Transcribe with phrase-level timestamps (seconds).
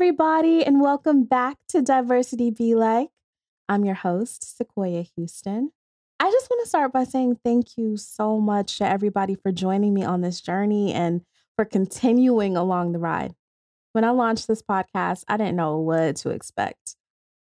[0.00, 3.08] everybody, and welcome back to Diversity Be Like.
[3.68, 5.72] I'm your host, Sequoia Houston.
[6.20, 9.92] I just want to start by saying thank you so much to everybody for joining
[9.92, 11.22] me on this journey and
[11.56, 13.34] for continuing along the ride.
[13.92, 16.96] When I launched this podcast, I didn't know what to expect.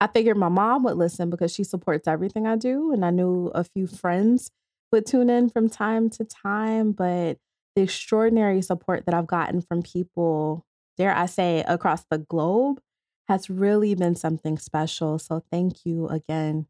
[0.00, 3.50] I figured my mom would listen because she supports everything I do, and I knew
[3.54, 4.50] a few friends
[4.92, 7.38] would tune in from time to time, but
[7.74, 12.80] the extraordinary support that I've gotten from people dare I say, across the globe
[13.28, 15.18] has really been something special.
[15.18, 16.66] So thank you again.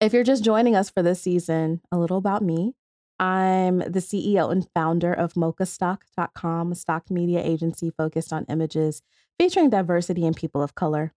[0.00, 2.74] If you're just joining us for this season, a little about me.
[3.18, 9.02] I'm the CEO and founder of mochastock.com, a stock media agency focused on images
[9.38, 11.12] featuring diversity and people of color.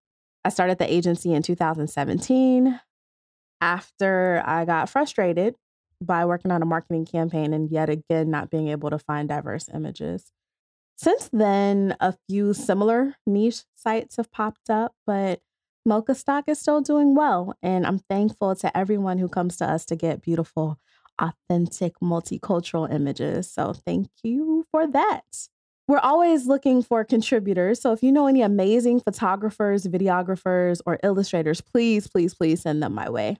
[0.45, 2.80] I started the agency in 2017
[3.59, 5.55] after I got frustrated
[5.99, 9.67] by working on a marketing campaign and yet again not being able to find diverse
[9.73, 10.31] images.
[10.97, 15.41] Since then, a few similar niche sites have popped up, but
[15.85, 17.53] Mocha Stock is still doing well.
[17.61, 20.79] And I'm thankful to everyone who comes to us to get beautiful,
[21.19, 23.49] authentic, multicultural images.
[23.49, 25.47] So thank you for that.
[25.87, 27.79] We're always looking for contributors.
[27.79, 32.93] So if you know any amazing photographers, videographers, or illustrators, please, please, please send them
[32.93, 33.37] my way.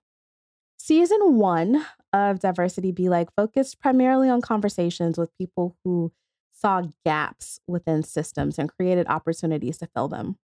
[0.78, 6.14] Season one of Diversity Be Like focused primarily on conversations with people who
[6.60, 10.38] saw gaps within systems and created opportunities to fill them.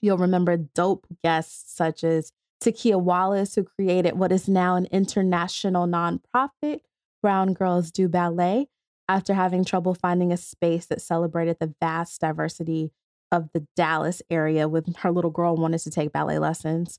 [0.00, 5.86] You'll remember dope guests such as TaKiyah Wallace, who created what is now an international
[5.86, 6.80] nonprofit,
[7.22, 8.68] Brown Girls Do Ballet,
[9.08, 12.92] after having trouble finding a space that celebrated the vast diversity
[13.32, 16.98] of the Dallas area when her little girl wanted to take ballet lessons.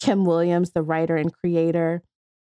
[0.00, 2.02] Kim Williams, the writer and creator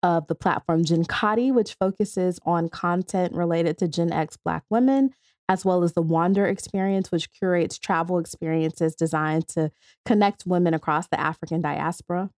[0.02, 5.14] of the platform Genkati, which focuses on content related to Gen X Black women
[5.48, 9.70] as well as the Wander Experience, which curates travel experiences designed to
[10.04, 12.30] connect women across the African diaspora.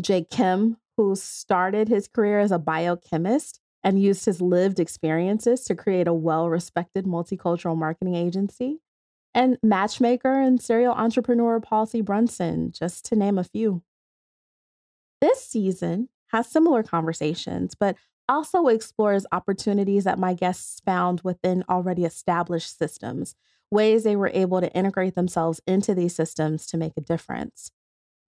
[0.00, 5.74] Jay Kim, who started his career as a biochemist and used his lived experiences to
[5.74, 8.80] create a well respected multicultural marketing agency.
[9.34, 11.86] And matchmaker and serial entrepreneur Paul.
[12.04, 13.82] Brunson, just to name a few.
[15.20, 17.96] This season has similar conversations, but
[18.28, 23.34] also explores opportunities that my guests found within already established systems,
[23.70, 27.70] ways they were able to integrate themselves into these systems to make a difference.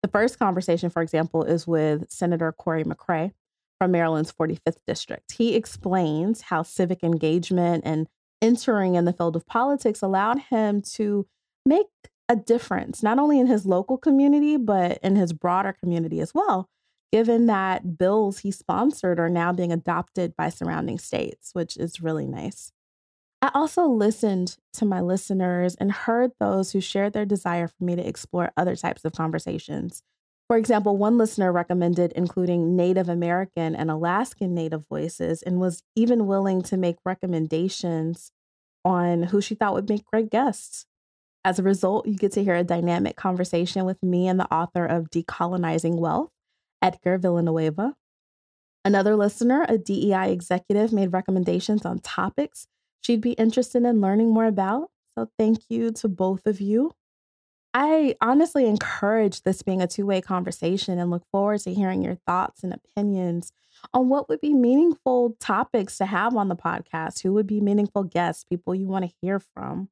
[0.03, 3.33] The first conversation, for example, is with Senator Cory McCray
[3.79, 5.33] from Maryland's 45th District.
[5.33, 8.07] He explains how civic engagement and
[8.41, 11.27] entering in the field of politics allowed him to
[11.65, 11.87] make
[12.29, 16.69] a difference, not only in his local community, but in his broader community as well
[17.13, 22.27] given that bills he sponsored are now being adopted by surrounding states, which is really
[22.27, 22.73] nice.
[23.43, 27.95] I also listened to my listeners and heard those who shared their desire for me
[27.97, 30.03] to explore other types of conversations.
[30.49, 36.27] For example, one listener recommended including Native American and Alaskan Native voices and was even
[36.27, 38.31] willing to make recommendations
[38.85, 40.87] on who she thought would make great guests.
[41.45, 44.87] As a result, you get to hear a dynamic conversation with me and the author
[44.87, 46.31] of Decolonizing Wealth,
[46.83, 47.95] Edgar Villanueva.
[48.85, 52.69] Another listener, a DEI executive, made recommendations on topics
[53.07, 54.91] she'd be interested in learning more about.
[55.17, 56.93] So, thank you to both of you.
[57.73, 62.17] I honestly encourage this being a two way conversation and look forward to hearing your
[62.27, 63.53] thoughts and opinions
[63.93, 68.03] on what would be meaningful topics to have on the podcast, who would be meaningful
[68.03, 69.91] guests, people you want to hear from.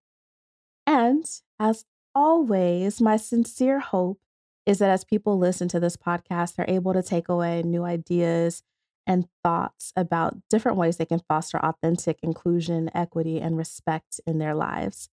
[0.87, 1.25] And
[1.61, 1.85] as
[2.15, 4.19] always, my sincere hope
[4.67, 8.63] is that as people listen to this podcast, they're able to take away new ideas
[9.07, 14.55] and thoughts about different ways they can foster authentic inclusion, equity, and respect in their
[14.55, 15.09] lives.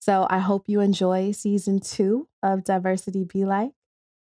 [0.00, 3.72] So I hope you enjoy season two of Diversity Be Like.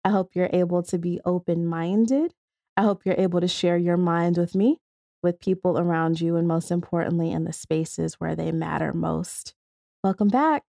[0.04, 2.34] I hope you're able to be open minded.
[2.76, 4.80] I hope you're able to share your mind with me,
[5.22, 9.54] with people around you, and most importantly, in the spaces where they matter most.
[10.02, 10.64] Welcome back.